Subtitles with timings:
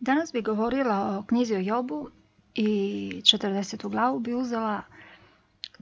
[0.00, 2.10] Danas bi govorila o knjizi o Jobu
[2.54, 3.88] i 40.
[3.88, 4.82] glavu bi uzela.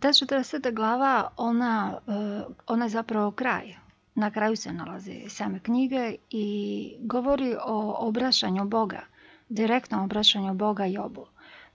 [0.01, 0.75] Ta 40.
[0.75, 3.75] glava, ona, eh, ona je zapravo kraj.
[4.15, 9.01] Na kraju se nalazi same knjige i govori o obraćanju Boga,
[9.49, 11.27] direktnom obraćanju Boga Jobu.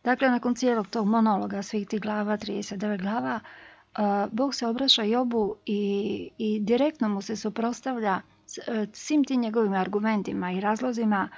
[0.04, 5.56] Dakle, nakon cijelog tog monologa, svih tih glava, 39 glava, eh, Bog se obraća Jobu
[5.66, 8.22] i, i direktno mu se suprotstavlja
[8.68, 11.30] eh, svim tim njegovim argumentima i razlozima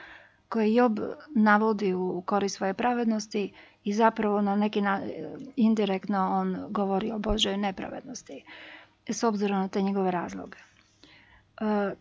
[0.56, 1.00] koje Job
[1.36, 5.02] navodi u korist svoje pravednosti i zapravo na neki na,
[5.55, 8.44] indirektno on govori o Božoj nepravednosti
[9.08, 10.58] s obzirom na te njegove razloge.
[10.58, 10.63] E,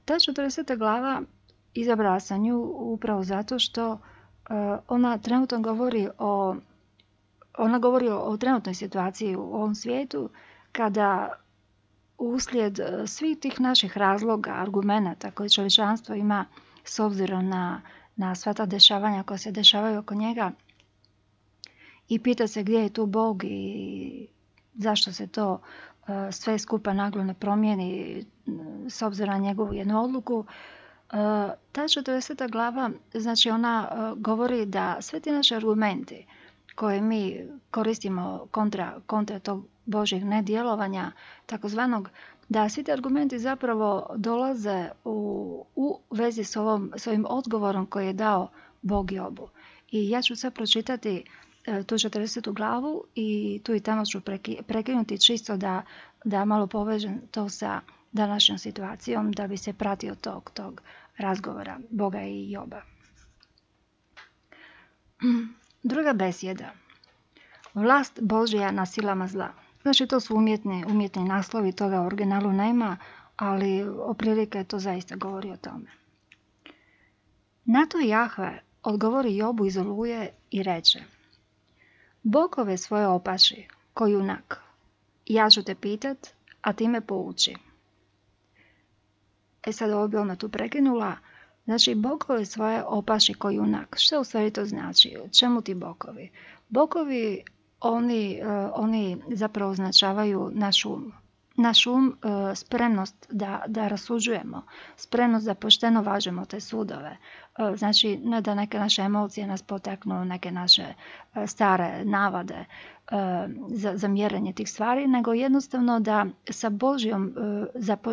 [0.05, 0.79] ta 40.
[0.79, 1.23] glava
[1.75, 3.99] izabrala sam nju upravo zato što e,
[4.89, 6.57] ona trenutno govori o
[7.59, 10.31] ona govori o trenutnoj situaciji u ovom svijetu
[10.73, 11.33] kada
[12.19, 16.45] uslijed svih tih naših razloga, argumenata koje čovječanstvo ima
[16.85, 17.81] s obzirom na
[18.17, 20.53] na sva ta dešavanja koja se dešavaju oko njega
[22.09, 24.27] i pita se gdje je tu Bog i
[24.75, 25.61] zašto se to
[26.09, 28.25] e, sve skupa naglo ne promijeni
[28.89, 30.45] s obzirom na njegovu jednu odluku.
[30.49, 31.17] E,
[31.73, 32.51] ta 40.
[32.51, 36.27] glava, znači ona e, govori da sve ti naše argumenti
[36.75, 41.13] koje mi koristimo kontra, kontra tog Božjeg nedjelovanja,
[41.47, 42.09] takozvanog
[42.49, 48.07] da svi ti argumenti zapravo dolaze u, u vezi s, ovom, s ovim odgovorom koji
[48.07, 48.49] je dao
[48.83, 49.49] Bog Jobu.
[49.91, 51.25] I ja ću sad pročitati
[51.67, 52.53] e, tu 40.
[52.53, 54.21] glavu i tu i tamo ću
[54.67, 55.83] prekinuti čisto da,
[56.25, 57.81] da malo povežem to sa
[58.13, 60.83] današnjom situacijom da bi se pratio tog, tog
[61.17, 62.83] razgovora Boga i Joba.
[65.83, 66.71] Druga besjeda.
[67.75, 69.64] Vlast Božja na silama zla.
[69.85, 72.97] Znači to su umjetni, umjetni naslovi, toga originalu nema,
[73.37, 75.91] ali oprilike to zaista govori o tome.
[77.65, 81.03] Na to Jahve odgovori Jobu iz Oluje i reče
[82.23, 84.61] Bokove svoje opaši, ko junak,
[85.27, 86.29] ja ću te pitat,
[86.63, 87.57] a ti me pouči.
[89.67, 91.17] E sad ovo bi ona tu prekinula.
[91.65, 93.97] Znači, bokove svoje opaši ko junak.
[93.99, 95.17] Što u stvari to znači?
[95.39, 96.31] Čemu ti bokovi?
[96.69, 97.43] Bokovi
[97.85, 101.13] oni, e, oni zapravo označavaju naš um.
[101.87, 102.17] Um,
[102.51, 104.63] e, spremnost da, da rasuđujemo,
[104.97, 107.17] spremnost da pošteno važemo te sudove.
[107.59, 110.95] E, znači, ne da neke naše emocije nas poteknu, neke naše
[111.47, 112.65] stare navade
[113.69, 117.35] za, za mjerenje tih stvari, nego jednostavno da sa Božjom,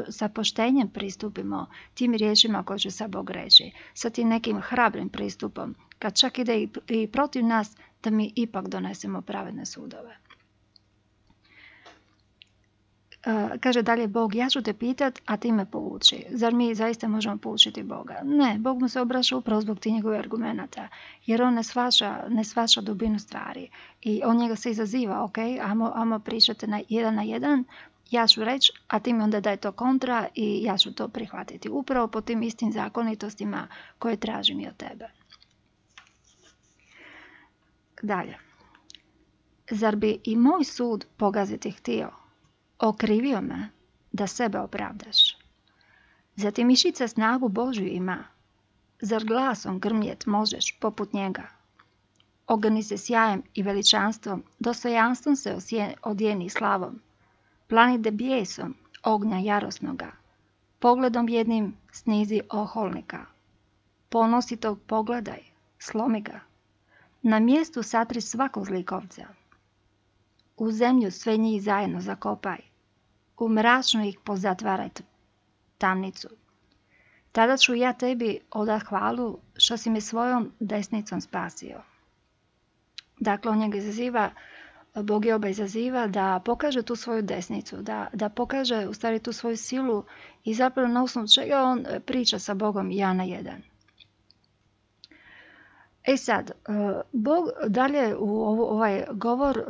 [0.09, 5.75] sa poštenjem pristupimo tim riječima koje će sa Bog reći, sa tim nekim hrabrim pristupom,
[5.99, 10.17] kad čak ide i protiv nas, da mi ipak donesemo pravedne sudove.
[13.25, 16.25] Uh, kaže dalje Bog, ja ću te pitat, a ti me povuči.
[16.29, 18.21] Zar mi zaista možemo poučiti Boga?
[18.23, 20.87] Ne, Bog mu se obraća upravo zbog tih njegovih argumenata,
[21.25, 23.69] jer on ne svaša, ne svaša dubinu stvari.
[24.01, 27.63] I on njega se izaziva, ok, amo, amo pričate na jedan na jedan,
[28.11, 31.69] ja ću reći, a ti mi onda daj to kontra i ja ću to prihvatiti.
[31.69, 33.67] Upravo po tim istim zakonitostima
[33.99, 35.20] koje tražim i od tebe.
[38.01, 38.37] Dalje.
[39.71, 42.09] Zar bi i moj sud pogaziti htio?
[42.79, 43.69] Okrivio me
[44.11, 45.37] da sebe opravdaš.
[46.35, 48.23] Zatim mišica snagu Božju ima.
[49.01, 51.47] Zar glasom grmjet možeš poput njega?
[52.47, 55.55] Ogrni se sjajem i veličanstvom, dostojanstvom se
[56.03, 57.01] odjeni slavom.
[57.67, 60.11] Planide bijesom ognja jarosnoga.
[60.79, 63.25] Pogledom jednim snizi oholnika.
[64.09, 65.39] Ponositog pogledaj,
[65.79, 66.50] slomi ga.
[67.21, 69.27] Na mjestu satri svakog zlikovca.
[70.57, 72.57] U zemlju sve njih zajedno zakopaj.
[73.37, 74.89] U mračno ih pozatvaraj
[75.77, 76.27] tamnicu.
[77.31, 81.81] Tada ću ja tebi odat hvalu što si me svojom desnicom spasio.
[83.19, 84.31] Dakle, on njega izaziva,
[84.95, 89.33] Bog je oba izaziva da pokaže tu svoju desnicu, da, da pokaže u stvari tu
[89.33, 90.03] svoju silu
[90.43, 93.61] i zapravo na osnovu čega on priča sa Bogom ja na jedan.
[96.03, 96.53] E sad, e,
[97.11, 99.63] Bog dalje u ovaj govor e,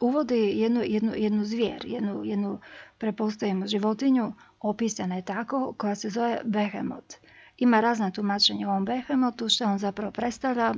[0.00, 2.58] uvodi jednu, jednu, jednu zvijer, jednu, jednu
[2.98, 7.14] prepostavimo životinju, opisana je tako, koja se zove behemot.
[7.58, 10.74] Ima razna tumačenja o ovom behemotu, što on zapravo predstavlja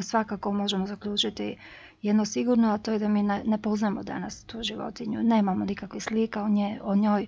[0.00, 1.56] svakako možemo zaključiti
[2.02, 5.22] jedno sigurno, a to je da mi ne, poznamo danas tu životinju.
[5.22, 7.26] Nemamo nikakvih slika o, nje, o njoj,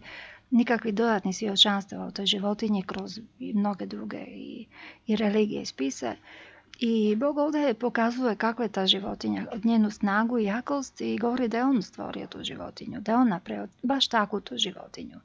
[0.50, 4.67] nikakvih dodatnih svjedočanstava o toj životinji kroz mnoge druge i,
[5.06, 6.17] i religije i spise.
[6.79, 11.57] I Bog ovdje pokazuje kakva je ta životinja, njenu snagu i jakost i govori da
[11.59, 15.17] je on stvorio tu životinju, da je on napravio baš takvu tu životinju.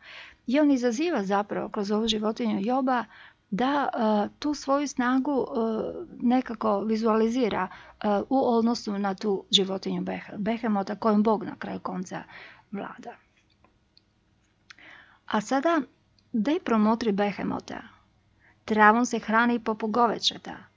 [0.47, 3.05] I on izaziva zapravo kroz ovu životinju Joba
[3.51, 3.89] da
[4.39, 5.47] tu svoju snagu
[6.21, 7.67] nekako vizualizira
[8.29, 10.05] u odnosu na tu životinju
[10.37, 12.23] Behemota kojom Bog na kraju konca
[12.71, 13.15] vlada.
[15.25, 15.81] A sada
[16.31, 17.81] daj promotri Behemota.
[18.65, 20.72] Travom se hrani poput govečeta.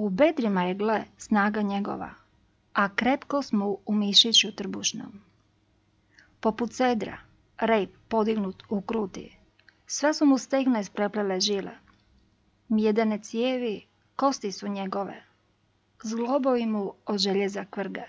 [0.00, 2.10] U bedrima je gle snaga njegova,
[2.72, 5.20] a krepko smo u mišiću trbušnom.
[6.40, 7.18] Poput cedra,
[7.58, 9.36] rejp podignut u kruti,
[9.86, 11.72] sve su mu stegne spreplele žile.
[12.68, 13.86] Mjedene cijevi,
[14.16, 15.22] kosti su njegove,
[16.02, 18.04] zglobovi mu od željeza kvrge.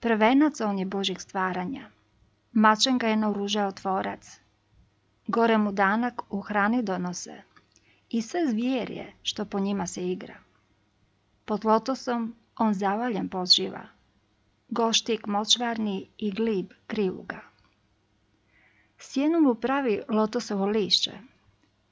[0.00, 1.90] Prvenac on je Božih stvaranja,
[2.52, 4.40] mačen ga je naoružao tvorac,
[5.26, 7.42] gore mu danak u hrani donose
[8.12, 10.34] i sve zvjerje što po njima se igra.
[11.44, 13.86] Pod lotosom on zavaljen poživa,
[14.68, 17.40] goštik močvarni i glib krivuga.
[18.98, 21.12] Sjenu mu pravi lotosovo lišće,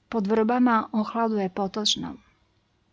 [0.09, 2.19] pod vrbama on hladuje potočnom.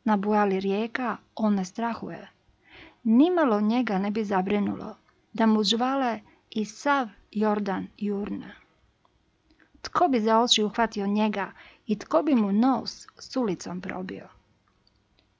[0.04, 2.30] Na bujali rijeka on ne strahuje.
[3.04, 4.96] Nimalo njega ne bi zabrinulo,
[5.34, 8.67] da mu žvale i sav Jordan jurna.
[9.98, 11.52] Tko bi za oči uhvatio njega
[11.88, 14.28] i tko bi mu nos s ulicom probio?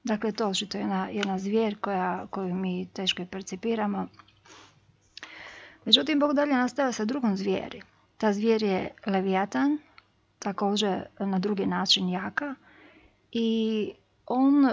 [0.04, 4.06] Dakle, to je jedna, jedna zvijer koja, koju mi teško percipiramo.
[5.84, 7.82] Međutim, Bog dalje nastavlja sa drugom zvijeri.
[8.16, 9.78] Ta zvijer je Leviatan,
[10.38, 12.54] također na drugi način jaka.
[13.32, 13.92] I
[14.28, 14.72] on, e,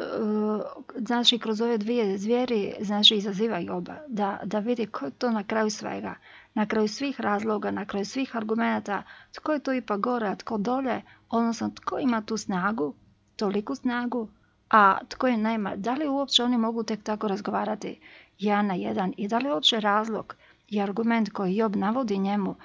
[0.96, 3.96] znači, kroz ove dvije zvijeri, znači, izaziva Joba.
[4.07, 6.16] Da, da vidi ko to na kraju svega.
[6.54, 9.04] Na kraju svih razloga, na kraju svih argumenta,
[9.34, 12.94] tko je to ipak gore, a tko dolje, odnosno tko ima tu snagu,
[13.36, 14.30] toliku snagu,
[14.69, 15.75] a tko je nema.
[15.75, 18.00] Da li uopće oni mogu tek tako razgovarati
[18.40, 20.36] jedan na jedan i da li uopće razlog
[20.68, 22.56] i argument koji Job navodi njemu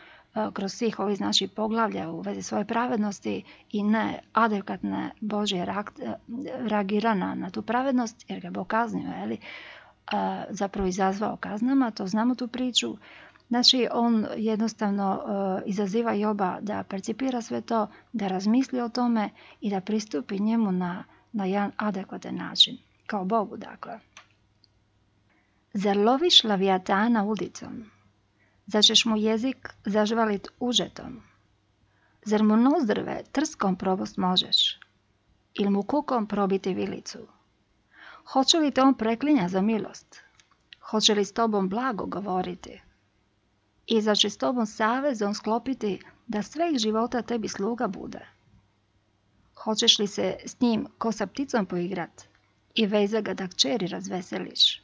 [0.53, 5.75] kroz svih ovih znači poglavlja u vezi svoje pravednosti i ne adekvatne Božje e,
[6.59, 9.39] reagirana na tu pravednost, jer ga Bog kaznio, je e,
[10.51, 12.97] zapravo izazvao kaznama, to znamo tu priču.
[13.49, 15.23] Znači, on jednostavno
[15.67, 19.31] izaziva Joba da percipira sve to, da razmisli o tome
[19.61, 23.99] i da pristupi njemu na, na jedan adekvatan način, kao Bogu, dakle.
[25.73, 27.91] Zar loviš lavijatana ulicom?
[28.67, 31.23] Zar ćeš mu jezik zažvalit užetom?
[32.25, 34.81] Zar mu nozdrve trskom probost možeš?
[35.55, 37.19] Ili mu kukom probiti vilicu?
[38.33, 40.21] Hoće li te on preklinja za milost?
[40.81, 42.81] Hoće li s tobom blago govoriti?
[43.87, 48.27] I zar će s tobom savezom sklopiti da sveh života tebi sluga bude?
[49.55, 52.29] Hoćeš li se s njim ko sa pticom poigrat
[52.75, 54.83] i veze ga da kćeri razveseliš?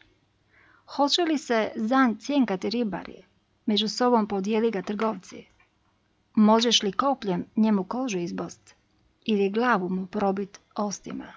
[0.87, 3.23] Hoće li se zan cijenkati ribari
[3.67, 5.47] Među sobom podijeli ga trgovci.
[6.35, 8.75] Možeš li kopljem njemu kožu izbost
[9.25, 11.33] ili glavu mu probit ostima?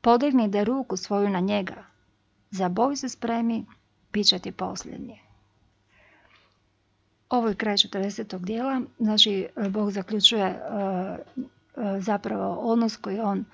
[0.00, 1.84] Podigni da ruku svoju na njega.
[2.50, 3.66] Za boj se spremi,
[4.12, 5.20] bit će ti posljednji.
[7.28, 8.44] Ovo je kraj 40.
[8.44, 13.44] dijela, znači Bog zaključuje e, e, zapravo odnos koji on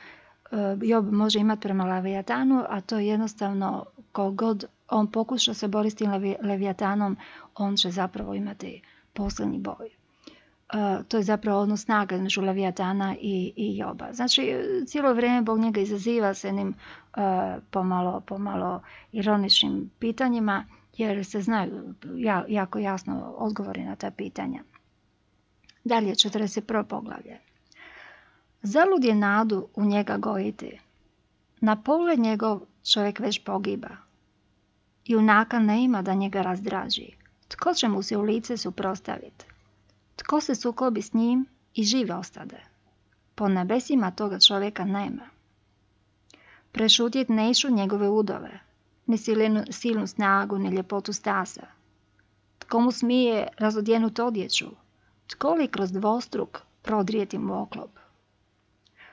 [0.83, 5.99] Job može imati prema Leviatanu, a to je jednostavno kogod on pokuša se boriti s
[5.99, 6.11] tim
[6.43, 7.17] levijatanom,
[7.55, 9.89] on će zapravo imati posljednji boj.
[10.75, 14.13] Uh, to je zapravo odnos snaga između Levijatana i, i Joba.
[14.13, 14.55] Znači,
[14.87, 17.23] cijelo vrijeme Bog njega izaziva se jednim uh,
[17.71, 20.65] pomalo, pomalo ironičnim pitanjima,
[20.97, 24.63] jer se znaju ja, jako jasno odgovori na ta pitanja.
[25.85, 26.83] Dalje, 41.
[26.83, 27.48] poglavlje.
[28.63, 30.81] Zalud je nadu u njega gojiti.
[31.61, 32.61] Na pogled njegov
[32.93, 33.89] čovjek već pogiba
[35.09, 37.13] Junaka ne ima da njega razdraži.
[37.49, 39.45] Tko će mu se u lice suprostaviti?
[40.17, 42.61] Tko se sukobi s njim i žive ostade?
[43.35, 45.29] Po nebesima toga čovjeka nema.
[46.73, 48.61] Prešutjet neću njegove udove,
[49.07, 51.67] ni silinu, silnu snagu, ni ljepotu stasa.
[52.59, 54.67] Tko mu smije razodjenut odjeću?
[55.27, 57.91] Tko li kroz dvostruk prodrijeti mu oklop?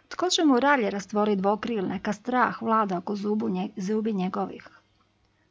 [0.10, 4.68] Tko će mu ralje rastvoriti dvokril, neka strah vlada oko zubu zubi njegovih?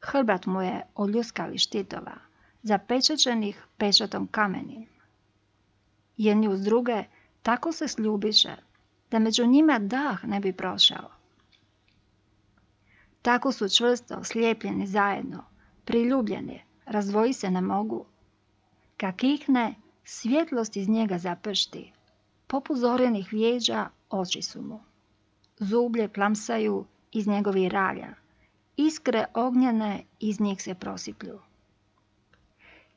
[0.00, 2.14] Hrbrat mu je od ljuskavih štitova,
[2.62, 4.86] zapečećenih pečatom kamenim.
[6.16, 7.04] Jedni uz druge
[7.42, 8.56] tako se sljubiše,
[9.10, 11.10] da među njima dah ne bi prošao.
[13.22, 15.44] Tako su čvrsto slijepljeni zajedno,
[15.84, 18.04] priljubljeni, razvoji se ne mogu.
[18.96, 21.92] Kak ihne, svjetlost iz njega zapršti,
[22.46, 23.88] popuzorenih vjeđa
[24.20, 24.80] oči su mu.
[25.58, 28.14] Zublje plamsaju iz njegovih ralja,
[28.76, 31.38] Iskre ognjene iz njih se prosiplju.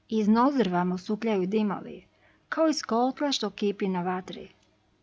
[0.10, 2.06] Iz nozrva mu supljaju dimovi,
[2.50, 4.50] kao iz kotla što kipi na vatri.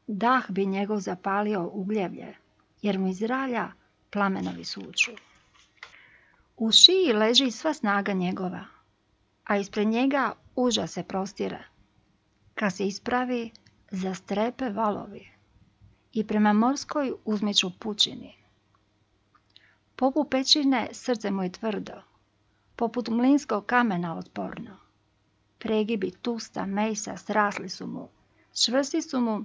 [0.07, 2.35] dah bi njegov zapalio ugljevlje,
[2.83, 3.73] jer mu iz ralja
[4.11, 5.11] plamenovi suču.
[6.57, 8.65] U šiji leži sva snaga njegova,
[9.45, 11.65] a ispred njega uža se prostire.
[12.55, 13.51] Kad se ispravi,
[13.91, 15.34] zastrepe valovi
[16.15, 18.35] i prema morskoj uzmeću pučini.
[19.97, 21.93] Poput pećine srce mu je tvrdo,
[22.77, 24.77] poput mlinskog kamena otporno.
[25.59, 28.09] Pregibi tusta, mejsa, srasli su mu,
[28.65, 29.45] čvrsti su mu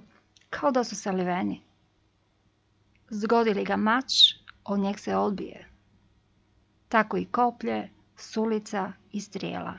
[0.50, 1.60] kao da su saliveni.
[3.10, 4.12] Zgodili ga mač,
[4.64, 5.68] od njeg se odbije.
[6.88, 9.74] Tako i koplje, sulica i strijela.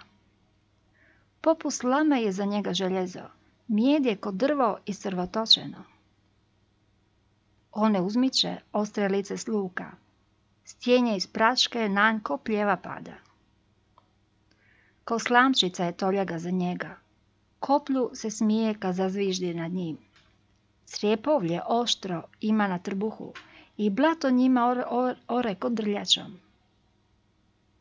[1.42, 3.24] Poput slame je za njega željezo,
[3.68, 5.91] mijed je kod drvo i srvotočeno.
[7.72, 9.92] On ne uzmiče ostre lice sluka,
[10.66, 13.14] stjenje iz praške nanj ko pljeva pada.
[15.04, 16.96] Ko slamčica je toljaga za njega,
[17.60, 19.98] koplju se smije kad zazviždi nad njim.
[20.86, 23.34] Srijepovlje oštro ima na trbuhu
[23.78, 24.86] i blato njima
[25.28, 26.40] ore, kod drljačom.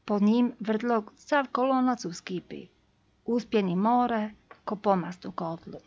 [0.05, 2.67] Po njim vrdlog sav kolonac uskipi,
[3.27, 4.31] uspjeni more
[4.65, 5.79] ko pomast u kotlu.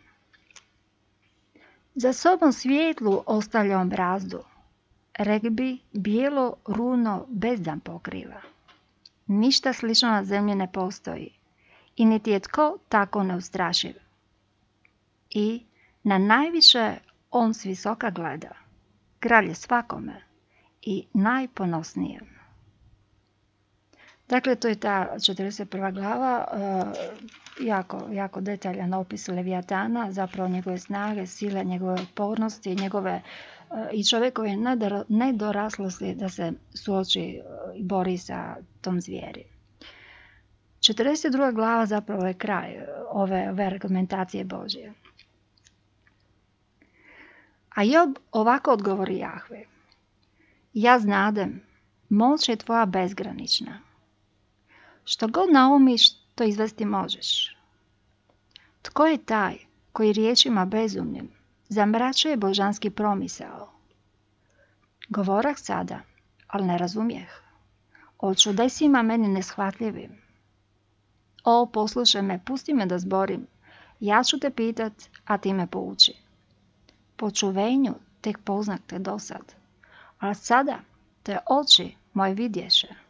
[1.96, 4.40] Za sobom svijetlu ostavlja on brazdu,
[5.20, 8.42] regbi bijelo runo bezdan pokriva.
[9.28, 11.34] Ništa slično na zemlji ne postoji
[11.96, 13.94] i niti je tko tako neustrašiv.
[15.30, 15.66] I
[16.04, 16.98] na najviše
[17.32, 18.52] on s visoka gleda,
[19.20, 20.22] kralj je svakome
[20.82, 22.43] i najponosnijem.
[24.34, 25.94] Dakle, to je ta 41.
[25.94, 26.46] glava,
[27.60, 33.22] jako, jako detaljan opis Leviatana, zapravo njegove snage, sile, njegove otpornosti, njegove
[33.92, 34.50] i čovjekove
[35.10, 37.42] nedoraslosti da se suoči
[37.76, 39.44] i bori sa tom zvijeri.
[40.80, 41.54] 42.
[41.54, 42.78] glava zapravo je kraj
[43.10, 44.94] ove, ove argumentacije Božje.
[47.76, 49.64] A Job ovako odgovori Jahve.
[50.74, 51.62] Ja znadem,
[52.10, 53.93] moć je tvoja bezgranična.
[55.06, 57.58] Što god naumiš, to izvesti možeš.
[58.82, 59.58] Tko je taj
[59.92, 61.32] koji riječima bezumnim
[61.70, 63.70] zamračuje božanski promisao?
[65.10, 66.00] Govorak sada,
[66.48, 67.30] ali ne razumijeh.
[68.20, 70.12] O čudesima meni neshvatljivim.
[71.44, 73.48] O, poslušaj me, pusti me da zborim.
[74.00, 74.94] Ja ću te pitat,
[75.26, 76.14] a ti me pouči.
[77.16, 79.56] Po čuvenju tek poznak te dosad,
[80.20, 80.80] a sada
[81.24, 83.03] te oči moje vidješe.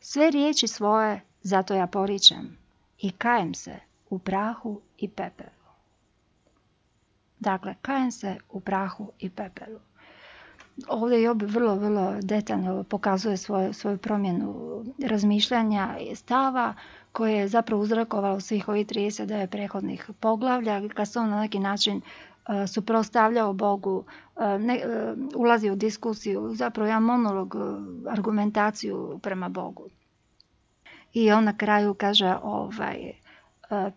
[0.00, 2.58] Sve riječi svoje zato ja poričem
[2.98, 3.74] i kajem se
[4.10, 5.50] u prahu i pepelu.
[7.40, 9.78] Dakle, kajem se u prahu i pepelu.
[10.88, 14.54] Ovdje Job vrlo, vrlo detaljno pokazuje svoju, svoju promjenu
[15.00, 16.74] razmišljanja i stava
[17.12, 22.00] koje je zapravo uzrokovalo svih ovih 39 prehodnih poglavlja kad se on na neki način
[22.66, 24.04] suprotstavljao Bogu,
[24.60, 24.80] ne,
[25.36, 27.54] ulazi u diskusiju, zapravo jedan monolog,
[28.08, 29.88] argumentaciju prema Bogu.
[31.12, 33.12] I on na kraju kaže, ovaj,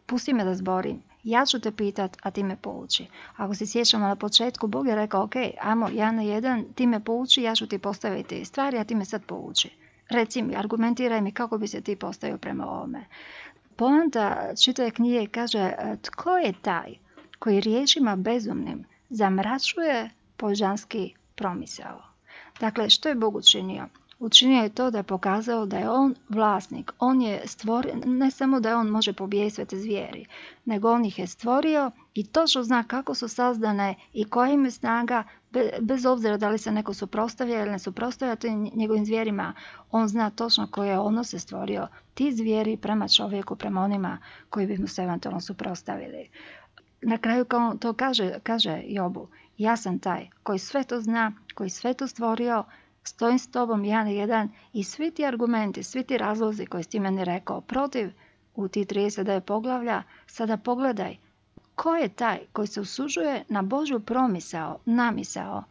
[0.06, 3.08] pusti me da zborim, ja ću te pitat, a ti me pouči.
[3.36, 7.04] Ako se sjećamo na početku, Bog je rekao, ok, ajmo jedan na jedan, ti me
[7.04, 9.70] pouči, ja ću ti postaviti stvari, a ti me sad pouči.
[10.10, 13.06] Reci mi, argumentiraj mi kako bi se ti postavio prema ovome.
[13.76, 16.94] Poanta čitave knjige kaže, tko je taj
[17.40, 22.02] koji riječima bezumnim zamračuje božanski promisao.
[22.60, 23.88] Dakle, što je Bog učinio?
[24.20, 26.92] Učinio je to da je pokazao da je on vlasnik.
[27.00, 30.26] On je stvorio, ne samo da je on može pobijediti sve te zvijeri,
[30.66, 34.72] nego on ih je stvorio i točno zna kako su sazdane i koja im je
[34.72, 35.24] snaga,
[35.82, 38.36] bez obzira da li se neko suprostavlja ili ne suprostavlja
[38.74, 39.54] njegovim zvijerima,
[39.92, 44.18] on zna točno koje odnose stvorio ti zvijeri prema čovjeku, prema onima
[44.50, 46.30] koji bi mu se eventualno suprostavili.
[47.02, 49.28] Na kraju kao to kaže, kaže Jobu,
[49.58, 52.64] ja sam taj koji sve to zna, koji sve to stvorio,
[53.04, 56.90] stojim s tobom jedan i jedan i svi ti argumenti, svi ti razlozi koji si
[56.90, 58.12] ti meni rekao protiv
[58.56, 61.18] u ti 39 poglavlja, sada pogledaj
[61.76, 65.64] ko je taj koji se usužuje na Božju promisao, namisao,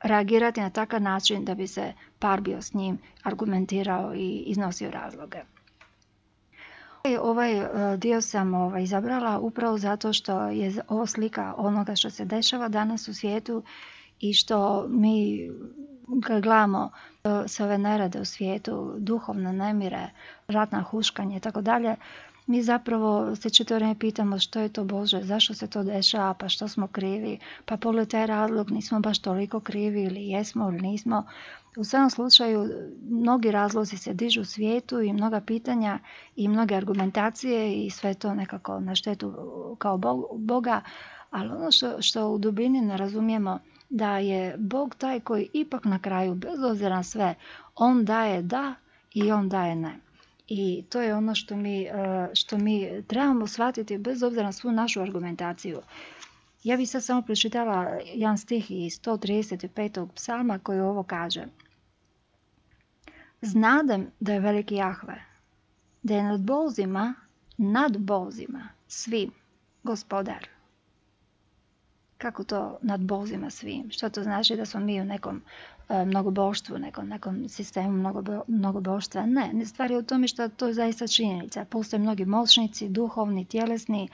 [0.00, 5.38] reagirati na takav način da bi se parbio s njim, argumentirao i iznosio razloge.
[7.20, 12.24] Ovaj e, dio sam ovaj, izabrala upravo zato što je ovo slika onoga što se
[12.24, 13.62] dešava danas u svijetu
[14.20, 15.50] i što mi
[16.42, 16.90] gledamo
[17.46, 20.10] sve ove nerade u svijetu, duhovne nemire,
[20.48, 21.96] ratna huškanje i tako dalje,
[22.46, 26.48] mi zapravo se čito vrijeme pitamo što je to Bože, zašto se to dešava, pa
[26.48, 31.24] što smo krivi, pa pogledaj taj razlog, nismo baš toliko krivi ili jesmo ili nismo.
[31.76, 32.68] U svakom slučaju,
[33.10, 35.98] mnogi razlozi se dižu u svijetu i mnoga pitanja
[36.36, 39.34] i mnoge argumentacije i sve to nekako na štetu
[39.78, 40.00] kao
[40.36, 40.80] Boga,
[41.30, 43.58] Ali ono što, što u dubini ne razumijemo,
[43.88, 47.34] da je Bog taj koji ipak na kraju, bez obzira na sve,
[47.76, 48.74] on daje da
[49.14, 49.96] i on daje ne.
[50.48, 51.90] I to je ono što mi, e,
[52.34, 55.80] što mi trebamo shvatiti bez obzira na svu našu argumentaciju.
[56.64, 60.08] Ja bih sad samo pročitala jedan stih iz 135.
[60.14, 61.44] psalma koji ovo kaže.
[63.42, 65.24] Znadem da je veliki Jahve,
[66.02, 67.14] da je nad bozima,
[67.56, 69.30] nad bozima, svim,
[69.82, 70.48] gospodar.
[72.18, 73.90] Kako to nad bozima svim?
[73.90, 75.42] Što to znači da smo mi u nekom
[75.88, 79.26] e, mnogoboštvu, nekom, nekom sistemu mnogo, mnogoboštva?
[79.26, 81.64] Ne, ne stvari u tome što to je zaista činjenica.
[81.64, 84.08] Postoje mnogi moćnici, duhovni, tjelesni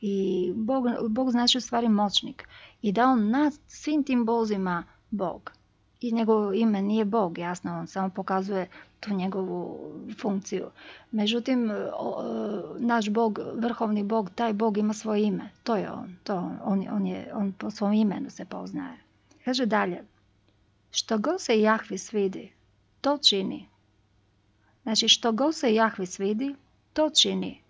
[0.00, 2.48] i Bog, Bog znači u stvari moćnik.
[2.82, 5.52] I da on nad svim tim bozima Bog
[6.00, 8.68] i njegovo ime nije Bog, jasno, on samo pokazuje
[9.00, 9.78] tu njegovu
[10.20, 10.66] funkciju.
[11.10, 11.70] Međutim,
[12.78, 15.50] naš Bog, vrhovni Bog, taj Bog ima svoje ime.
[15.62, 16.16] To je on.
[16.24, 18.96] To on, on, je, on po svom imenu se poznaje.
[19.44, 20.04] Kaže dalje,
[20.90, 22.52] što god se Jahvi svidi,
[23.00, 23.68] to čini.
[24.82, 26.54] Znači, što god se Jahvi svidi,
[26.92, 27.60] to čini.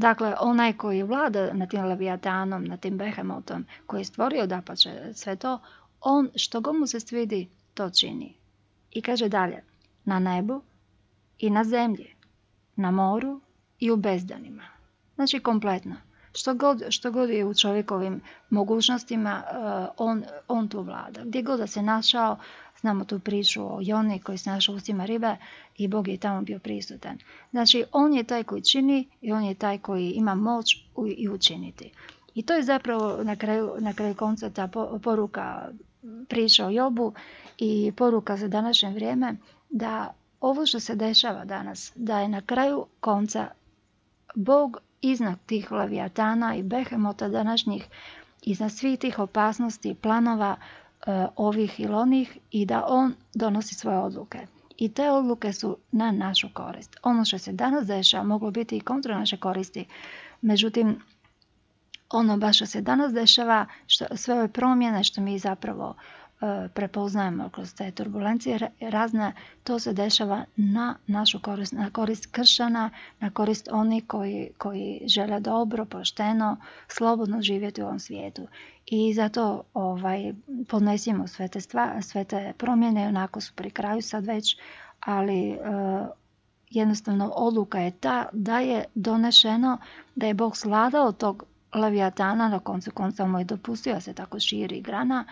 [0.00, 5.36] Dakle, onaj koji vlada na tim levijatanom, na tim behemotom, koji je stvorio dapače sve
[5.36, 5.58] to,
[6.00, 8.34] on što god mu se svidi, to čini.
[8.90, 9.64] I kaže dalje,
[10.04, 10.62] na nebu
[11.38, 12.14] i na zemlji,
[12.76, 13.40] na moru
[13.78, 14.64] i u bezdanima.
[15.14, 15.96] Znači kompletno.
[16.32, 18.20] Što god, što god je u čovjekovim
[18.50, 21.20] mogućnostima, uh, on, on tu vlada.
[21.24, 22.36] Gdje god da se našao,
[22.80, 25.36] znamo tu priču o Joni koji se našao ustima ribe
[25.76, 27.18] i Bog je tamo bio prisutan.
[27.50, 30.76] Znači, on je taj koji čini i on je taj koji ima moć
[31.16, 31.92] i učiniti.
[32.34, 34.68] I to je zapravo na kraju, na kraju konca ta
[35.02, 35.68] poruka
[36.28, 37.12] priča o Jobu
[37.58, 39.36] i poruka za današnje vrijeme
[39.70, 43.48] da ovo što se dešava danas, da je na kraju konca
[44.34, 47.84] Bog iznad tih lavijatana i behemota današnjih,
[48.42, 54.38] iznad svih tih opasnosti, planova e, ovih ili onih i da on donosi svoje odluke.
[54.76, 56.96] I te odluke su na našu korist.
[57.02, 59.84] Ono što se danas dešava moglo biti i kontra naše koristi.
[60.40, 61.00] Međutim,
[62.10, 65.94] ono baš što se danas dešava, što, sve ove promjene što mi zapravo
[66.74, 69.32] prepoznajemo kroz te turbulencije razne,
[69.64, 75.40] to se dešava na našu korist, na korist kršana, na korist onih koji, koji žele
[75.40, 76.56] dobro, pošteno,
[76.88, 78.46] slobodno živjeti u ovom svijetu.
[78.86, 80.32] I zato ovaj,
[80.68, 84.56] podnesimo sve te, stva, sve te promjene, onako su pri kraju sad već,
[85.00, 85.58] ali e,
[86.70, 89.78] jednostavno odluka je ta da je donešeno
[90.14, 94.80] da je Bog sladao tog Leviatana, na koncu konca mu je dopustio se tako širi
[94.80, 95.24] grana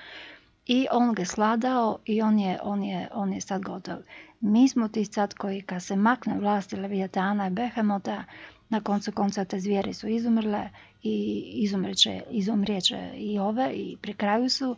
[0.68, 3.96] i on ga sladao i on je, on je, on je sad gotov.
[4.40, 8.24] Mi smo ti sad koji kad se makne vlasti Leviatana i Behemota,
[8.68, 10.68] na koncu konca te zvijeri su izumrle
[11.02, 14.76] i izumreće, izumrijeće i ove i pri kraju su.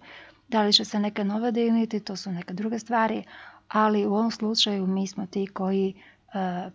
[0.49, 3.23] Da li će se neke nove divniti, to su neke druge stvari,
[3.69, 6.01] ali u ovom slučaju mi smo ti koji e,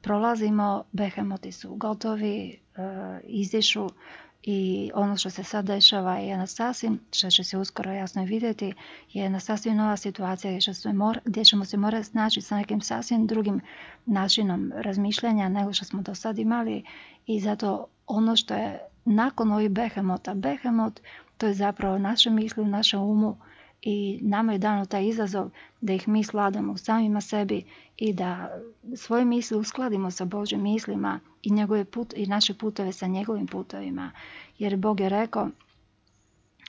[0.01, 2.81] prolazimo, behemoti su gotovi, e,
[3.23, 3.89] izišu,
[4.47, 8.73] i ono što se sad dešava je jedna sasvim, što će se uskoro jasno vidjeti,
[9.13, 13.27] je jedna sasvim nova situacija gdje, mor, gdje ćemo se morati snaći sa nekim sasvim
[13.27, 13.61] drugim
[14.05, 16.83] načinom razmišljanja nego što smo do sad imali.
[17.25, 20.99] I zato ono što je nakon ovih behemota, behemot
[21.37, 23.37] to je zapravo naše misli u našem umu
[23.85, 25.49] i nama je dano taj izazov
[25.81, 27.63] da ih mi sladamo samima sebi
[27.97, 28.59] i da
[28.95, 34.11] svoje misli uskladimo sa Božim mislima i, njegove put, i naše putove sa njegovim putovima.
[34.59, 35.49] Jer Bog je rekao,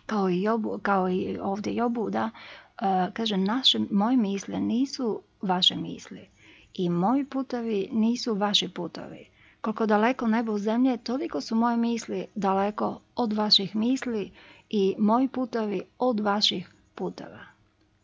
[0.07, 5.77] kao i, Jobu, kao i ovdje Jobu, da, uh, kaže, naše, moje misle nisu vaše
[5.77, 6.29] misli
[6.75, 9.27] i moji putovi nisu vaši putovi.
[9.61, 14.31] Koliko daleko nebo u zemlje, toliko su moje misli daleko od vaših misli
[14.71, 17.47] i moji putovi od vaših puteva.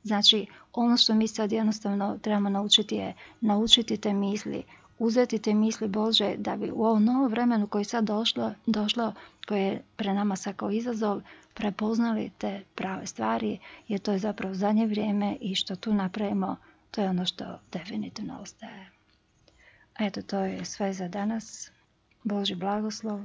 [0.03, 4.63] Znači, ono što mi sad jednostavno trebamo naučiti je naučiti te misli,
[4.99, 9.15] uzeti te misli Bože da bi u ovom novom vremenu koji sad došlo, došlo
[9.49, 11.23] koje je pre nama sad kao izazov,
[11.55, 16.57] prepoznali te prave stvari, jer to je zapravo zadnje vrijeme i što tu napravimo,
[16.91, 18.91] to je ono što definitivno ostaje.
[19.99, 21.71] Eto, to je sve za danas.
[22.25, 23.21] Boži blagoslov